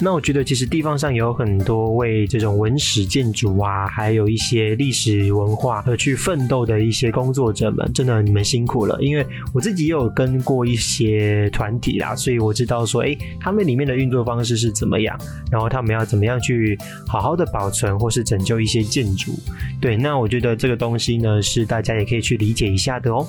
[0.00, 9.00] 那我觉得，其实地方上有很多为这种文史建筑啊，还有一些历史文化而去奋斗的一些工作者们，真的你们辛苦了。
[9.00, 9.24] 因为
[9.54, 15.16] 我自己也有跟过一些团体啦，所以我知道说，哎，他们里面的运作方式是怎么样，
[15.50, 19.32] 然后他们要怎么样去好好的保存或是拯救一些建筑。
[19.80, 23.24] 对，那我觉得这个东西呢，是大家也可以去理解一下的哦。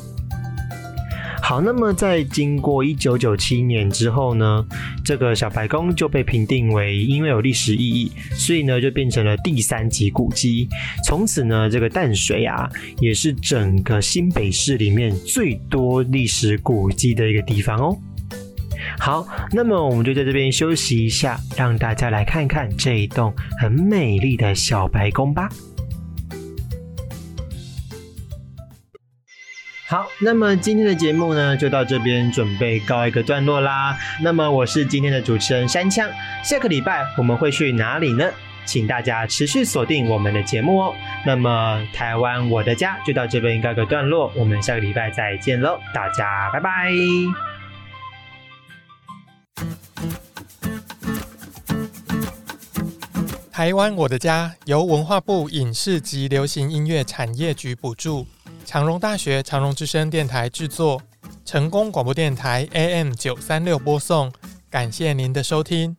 [1.47, 4.65] 好，那么在经过一九九七年之后呢，
[5.05, 10.67] 这个小白宫就被评定为因为有历史意义，所以呢就变成了第三级古迹。
[11.05, 12.69] 从此呢，这个淡水啊，
[12.99, 17.97] 也是整个新北市里面最多历史古迹的一个地方哦。
[18.99, 25.47] 好，那么我们就在这边休息一下，让大家来看看这一栋很美丽的小白宫吧。
[29.89, 33.97] 好，那么今天的节目呢，就到这边准备告一个段落啦。
[34.21, 36.09] 那么我是今天的主持人山枪，
[36.43, 38.29] 下个礼拜我们会去哪里呢？
[38.65, 40.93] 请大家持续锁定我们的节目哦。
[41.25, 46.91] 那么台湾我的家就到这边告个段落，我们下个礼拜再见喽，大家拜拜。
[53.53, 58.27] 台湾我的家由文化部影视及流行音乐产业局补助。
[58.67, 61.01] 长荣大学长荣之声电台制作，
[61.45, 64.29] 成功广播电台 AM 九三六播送，
[64.69, 65.95] 感谢您的收听。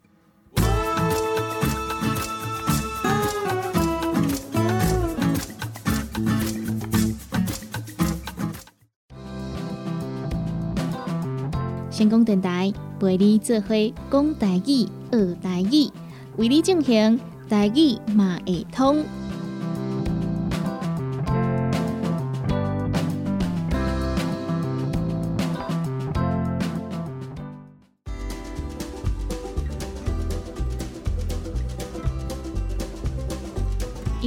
[11.91, 13.69] 成功电台陪你做伙
[14.11, 15.91] 讲台语、学台语，
[16.37, 19.03] 为你进行台语马会通。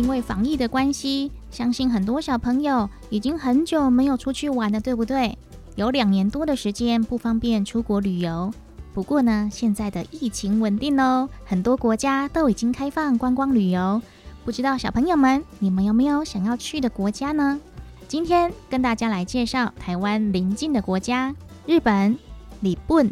[0.02, 5.38] 因为防疫的关系，相信很多小朋友已经很久没有出去玩了，对不对？
[5.76, 8.52] 有两年多的时间不方便出国旅游。
[8.96, 14.02] 不过呢，现在的疫情稳定喽，很多国家都已经开放观光旅游。
[14.44, 17.60] 不知道小朋友们，你们有没有想要去的国家呢？
[18.08, 21.36] 今天跟大家来介绍台湾邻近的国家——
[21.68, 22.18] 日本。
[22.64, 23.12] 日本，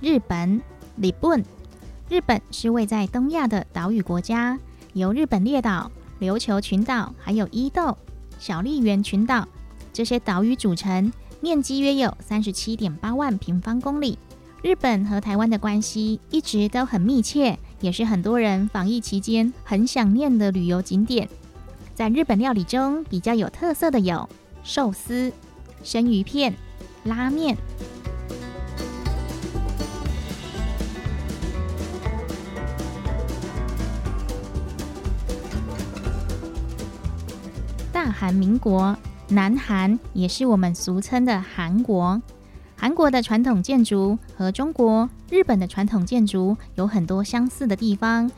[0.00, 0.62] 日本，
[0.96, 1.44] 日本，
[2.08, 4.58] 日本是位在东亚的岛屿国家，
[4.94, 5.90] 由日本列岛。
[6.22, 7.98] 琉球群岛还有伊豆，
[8.38, 9.48] 小笠原群岛。
[9.92, 14.16] 这些岛屿组成，面积约有三十七点八万平方公里。
[14.62, 21.28] 日本和台湾的关系一直都很密切，也是很多人防疫期间很想念的旅游景点。
[21.92, 24.28] 在日本料理中比较有特色的有
[24.62, 25.32] 寿司、
[25.82, 26.54] 生鱼片、
[27.02, 27.56] 拉面。
[38.04, 38.96] 大韩民国，
[39.28, 42.20] 南韩也是我们俗称的韩国。
[42.74, 48.28] 韩国的传统建筑和中国、日本的传统建筑有很多相似的地方，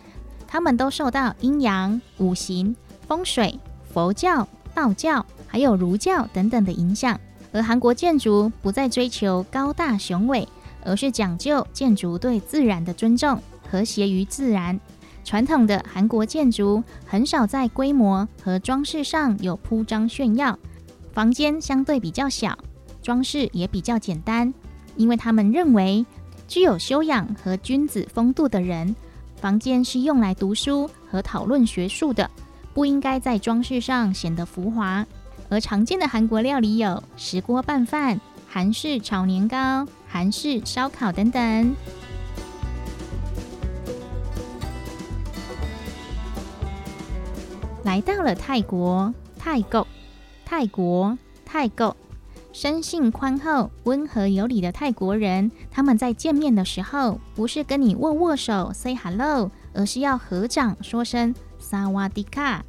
[0.47, 2.77] 他们都受到阴阳、五行、
[3.09, 3.59] 风水、
[3.91, 7.19] 佛教、道教还有儒教等等的影响。
[7.51, 10.47] 而韩国建筑不再追求高大雄伟，
[10.85, 13.41] 而是讲究建筑对自然的尊重，
[13.71, 14.79] 和谐于自然。
[15.25, 20.57] 传统的韩国建筑很少在规模和装饰上有铺张炫耀，
[21.13, 22.57] 房间相对比较小，
[23.03, 24.53] 装饰也比较简单。
[24.97, 26.05] 因为他们认为，
[26.47, 28.95] 具有修养和君子风度的人，
[29.41, 32.31] 房间是用来读书和讨论学术的，
[32.73, 35.05] 不应该在装饰上显得浮华。
[35.49, 41.75] 而常见的韩国料理有石锅拌饭、韩式炒年糕、韩式烧烤等等。
[47.85, 49.87] 来到了泰国，泰国，
[50.47, 51.95] 泰国，泰国，
[52.51, 62.65] 生性宽厚、温和有礼的泰国人，他们在见面的时候，不是跟你握握手 say hello，而是要合掌说声萨瓦迪卡。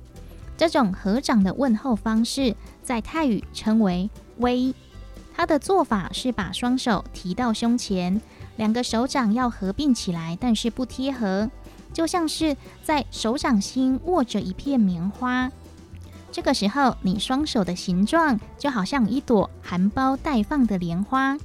[0.58, 2.54] 这种合掌的问候方式，
[2.84, 4.10] 在泰语称为
[4.40, 4.76] “微”。
[5.34, 8.22] 他的做法是把双手提到胸前，
[8.58, 11.50] 两个手掌要合并起来，但是不贴合。
[11.96, 15.50] 就像是在手掌心握着一片棉花，
[16.30, 21.38] 这个时候你双手的形状就好像一朵含苞待放的莲花。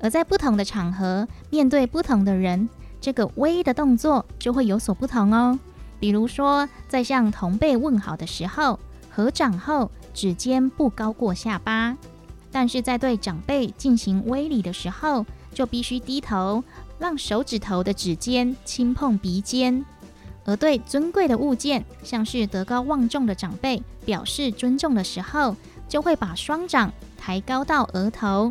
[0.00, 2.66] 而在不同的场合，面对不同的人，
[2.98, 5.58] 这个微的动作就会有所不同哦。
[6.00, 8.80] 比如说，在向同辈问好的时候，
[9.10, 11.94] 合掌后指尖不高过下巴；
[12.50, 16.64] 但是在对长辈进行微礼的时候，就必须低头。
[17.04, 19.84] 让手指头的指尖轻碰鼻尖，
[20.46, 25.54] 而对尊贵的物件，像是德高望重的长辈，表示尊重的时候，
[25.86, 28.50] 就会把双掌抬高到额头。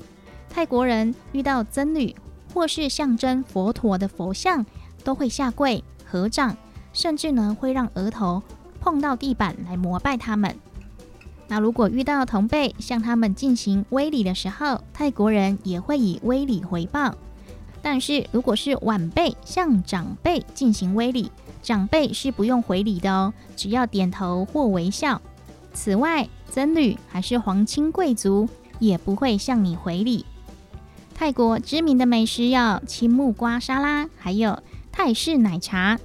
[0.52, 2.16] 泰国人遇到僧侣
[2.54, 4.64] 或是象征佛陀的佛像，
[5.04, 6.56] 都会下跪合掌，
[6.94, 8.44] 甚至呢会让额头
[8.80, 10.56] 碰到地板来膜拜他们。
[11.48, 17.16] 那如果遇到同辈向他们进行威礼的时候，泰国人也会以威礼回报。
[17.84, 21.30] 但是，如果是晚辈向长辈进行威礼，
[21.62, 25.22] 长辈是不用回礼的哦，只要点头或微笑。
[25.74, 28.48] 此外，僧侣还是皇亲贵族
[28.80, 30.26] 也不会向你回礼。
[31.14, 36.00] 泰国知名的美食有青木瓜沙拉，还有泰式奶茶。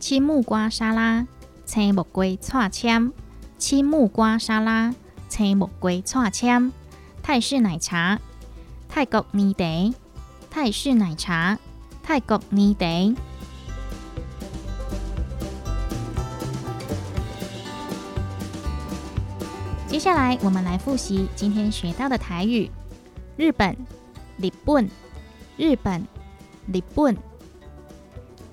[0.00, 1.26] 青木瓜沙拉，
[1.66, 3.12] 青木瓜串签；
[3.58, 4.94] 青木瓜沙拉，
[5.28, 6.70] 青木瓜串签；
[7.22, 8.18] 泰式奶茶，
[8.88, 9.94] 泰国泥地。
[10.50, 11.58] 泰式奶茶，
[12.02, 13.14] 泰国泥地。
[19.86, 22.70] 接下来，我们来复习今天学到的台语：
[23.36, 23.76] 日本、
[24.38, 24.88] 日本、
[25.56, 26.06] 日本、
[26.66, 27.16] 日本；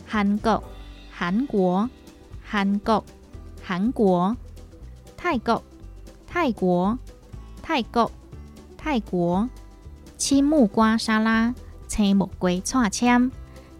[0.05, 0.63] 韩国、
[1.11, 1.89] 韩国、
[2.43, 3.03] 韩国、
[3.63, 4.35] 韩国；
[5.17, 5.63] 泰国、
[6.27, 6.97] 泰国、
[7.61, 8.11] 泰国、
[8.77, 9.49] 泰国；
[10.17, 11.53] 青木瓜沙拉。
[11.95, 13.31] 青木龟串签，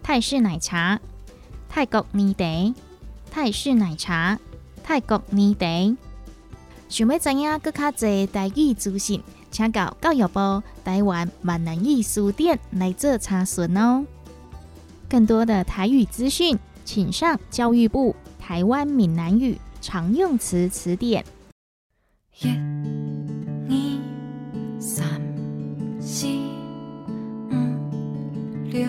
[0.02, 0.98] 泰式奶茶，
[1.68, 2.74] 泰国泥地，
[3.30, 4.38] 泰式奶茶，
[4.82, 5.98] 泰国泥地。
[6.88, 14.06] 想要知影更较侪台语资讯，请到教育部台湾闽南语书店来做查询哦。
[15.10, 21.22] 更多的台语资讯，请上教育部台湾闽南语常用词词典。
[22.40, 22.48] 一、
[28.76, 28.86] 六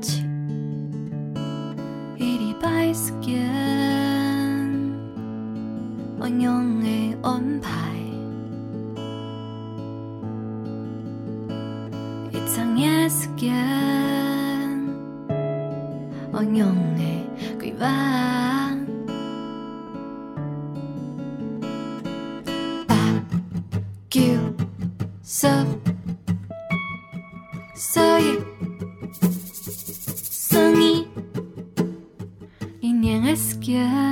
[0.00, 0.24] 七，
[2.16, 3.46] 一礼拜时间，
[6.18, 7.70] 怎样的安排？
[12.32, 13.54] 一整夜时间，
[16.32, 17.02] 我用的
[17.58, 18.69] 规划？
[33.70, 34.09] 时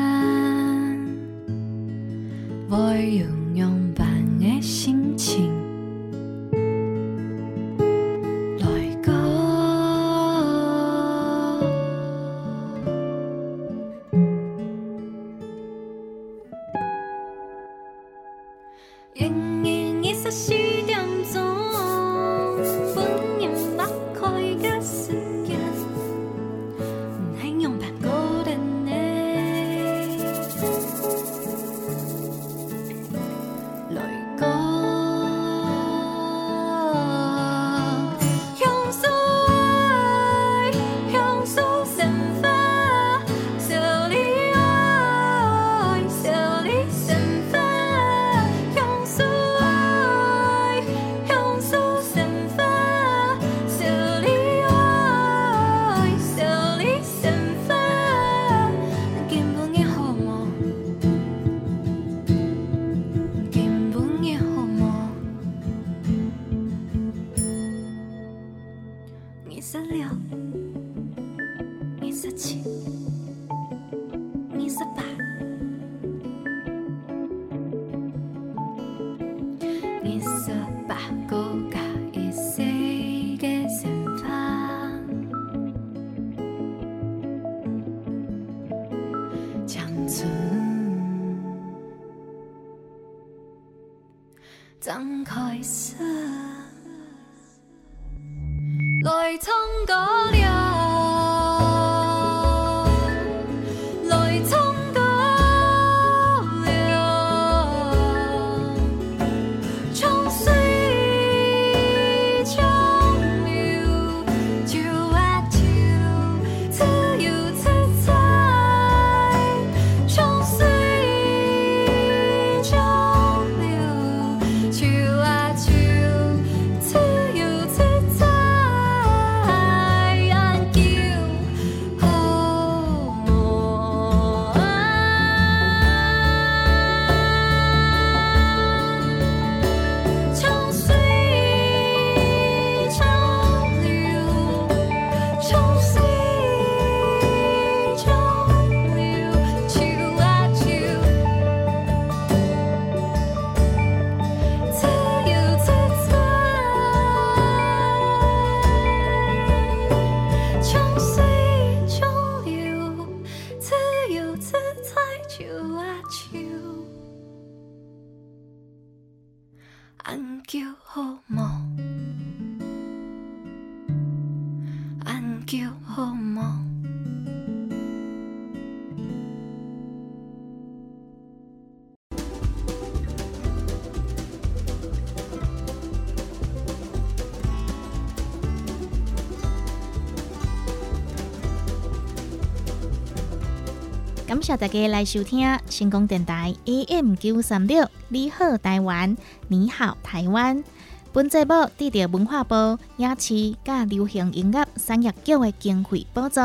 [194.49, 199.15] 谢大家来收听成功电台 AM 九三六，你好台湾，
[199.49, 200.65] 你好台湾。
[201.13, 202.55] 本节目得到文化部
[202.97, 206.41] 影视甲流行音乐产业局的经费补助。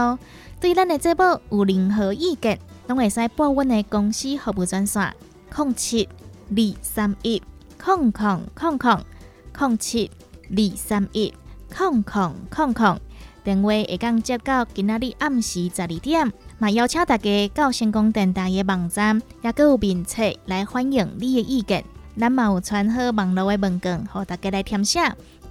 [0.60, 5.16] 对咱的节目有任何意见，拢会使拨阮的公司服务专线：
[5.56, 6.10] 零七
[6.50, 7.42] 二三一
[7.82, 9.02] 空空空空
[9.58, 10.12] 零七
[10.50, 11.34] 二三一
[11.74, 13.00] 空空空空。
[13.44, 16.32] 电话会当接到今仔日暗时十二点。
[16.60, 21.84] 嘛，邀请大家到成功电台的网站，也搁有面册来欢迎你的意见。
[22.18, 25.00] 咱嘛有传好网络的文件，互大家来填写，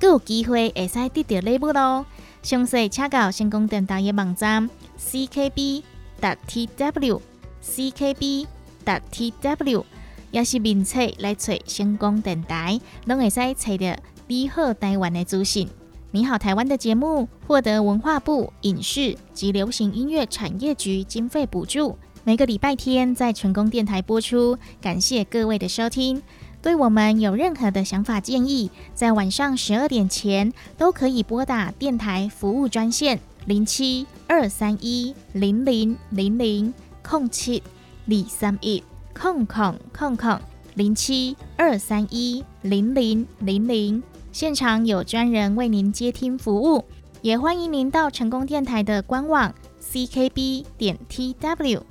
[0.00, 2.06] 搁有机会会使得到礼物咯。
[2.42, 5.82] 详细请到成功电台的网站 ckb.
[6.20, 7.20] tw
[7.62, 8.46] ckb.
[8.84, 9.84] tw，
[10.30, 15.68] 也是面册来找成功电台，拢会使找到你好台湾的资讯。
[16.14, 24.58] 你好，台湾的节目获得文化部影视及流行音乐产业局经费补助，每个礼拜天在成功电台播出。
[24.78, 26.22] 感谢各位的收听。
[26.60, 37.62] 对我们有任何的想法建议，在晚上十二点前都可以拨打电台服务专线零七二三一零零零零空七
[38.04, 38.84] 李三一
[39.14, 40.38] 空空空空
[40.74, 44.02] 零七二三一零零零零。
[44.32, 46.86] 现场有专人为您接听服务，
[47.20, 51.82] 也欢迎您到成功电台的官网 ckb 点 tw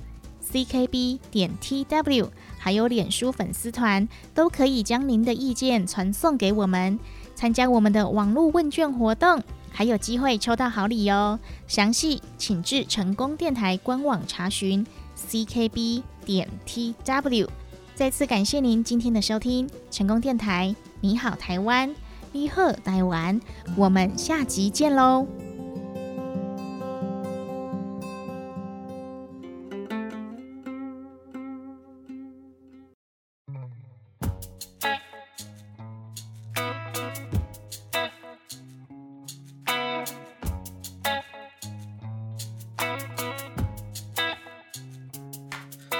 [0.52, 2.28] ckb 点 tw，
[2.58, 6.98] 还有脸书粉丝团，都可以将您的意见传送给我们，
[7.36, 9.40] 参加我们的网络问卷活动，
[9.70, 11.38] 还有机会抽到好礼哦。
[11.68, 14.84] 详细请至成功电台官网查询
[15.30, 17.46] ckb 点 tw。
[17.94, 21.94] 再次感谢您今天的收听，成功电台，你好台湾。
[22.34, 23.38] 你好，台湾，
[23.76, 25.26] 我们下集见喽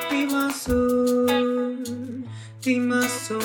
[0.08, 1.28] ！di masuk
[2.62, 3.44] di masuk